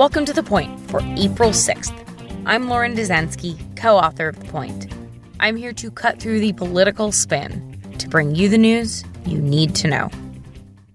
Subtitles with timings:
[0.00, 1.92] Welcome to The Point for April 6th.
[2.46, 4.90] I'm Lauren Dezenski, co author of The Point.
[5.40, 9.74] I'm here to cut through the political spin to bring you the news you need
[9.74, 10.08] to know.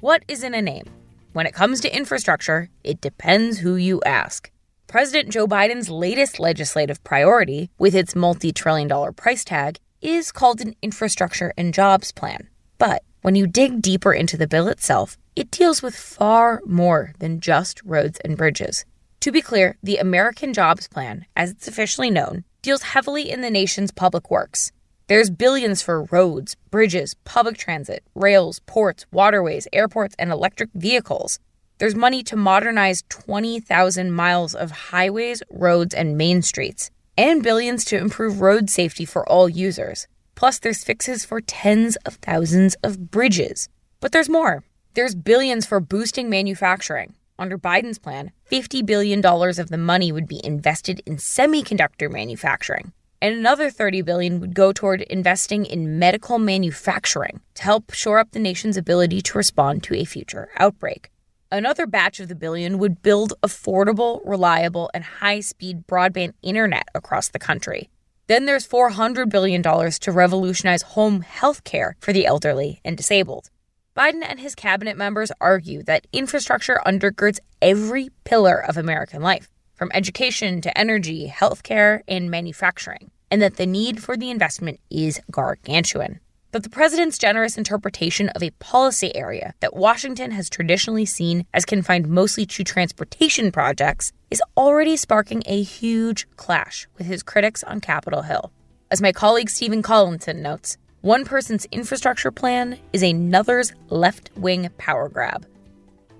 [0.00, 0.84] What is in a name?
[1.32, 4.50] When it comes to infrastructure, it depends who you ask.
[4.86, 10.60] President Joe Biden's latest legislative priority, with its multi trillion dollar price tag, is called
[10.60, 12.50] an infrastructure and jobs plan.
[12.76, 17.40] But when you dig deeper into the bill itself, it deals with far more than
[17.40, 18.84] just roads and bridges.
[19.20, 23.50] To be clear, the American Jobs Plan, as it's officially known, deals heavily in the
[23.50, 24.72] nation's public works.
[25.08, 31.38] There's billions for roads, bridges, public transit, rails, ports, waterways, airports, and electric vehicles.
[31.78, 37.98] There's money to modernize 20,000 miles of highways, roads, and main streets, and billions to
[37.98, 40.06] improve road safety for all users.
[40.34, 43.68] Plus, there's fixes for tens of thousands of bridges.
[44.00, 44.62] But there's more.
[44.94, 47.14] There's billions for boosting manufacturing.
[47.38, 53.32] Under Biden's plan, $50 billion of the money would be invested in semiconductor manufacturing, and
[53.32, 58.40] another 30 billion would go toward investing in medical manufacturing to help shore up the
[58.40, 61.12] nation's ability to respond to a future outbreak.
[61.52, 67.28] Another batch of the billion would build affordable, reliable, and high speed broadband internet across
[67.28, 67.88] the country.
[68.26, 73.50] Then there's $400 billion to revolutionize home health care for the elderly and disabled.
[73.96, 79.90] Biden and his cabinet members argue that infrastructure undergirds every pillar of American life, from
[79.92, 86.20] education to energy, healthcare, and manufacturing, and that the need for the investment is gargantuan.
[86.52, 91.64] But the president's generous interpretation of a policy area that Washington has traditionally seen as
[91.64, 97.80] confined mostly to transportation projects is already sparking a huge clash with his critics on
[97.80, 98.52] Capitol Hill.
[98.90, 105.08] As my colleague Stephen Collinson notes, one person's infrastructure plan is another's left wing power
[105.08, 105.46] grab.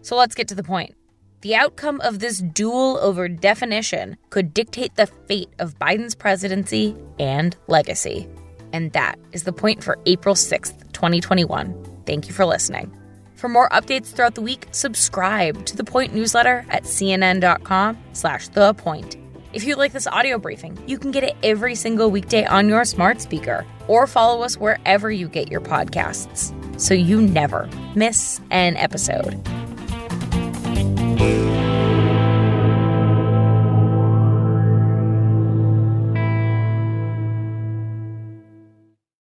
[0.00, 0.94] So let's get to the point.
[1.42, 7.56] The outcome of this duel over definition could dictate the fate of Biden's presidency and
[7.66, 8.28] legacy.
[8.72, 12.02] And that is the point for April 6th, 2021.
[12.06, 12.90] Thank you for listening.
[13.34, 18.74] For more updates throughout the week, subscribe to the Point newsletter at cnn.com slash the
[18.74, 19.16] point.
[19.52, 22.84] If you like this audio briefing, you can get it every single weekday on your
[22.84, 28.76] smart speaker or follow us wherever you get your podcasts so you never miss an
[28.76, 29.34] episode.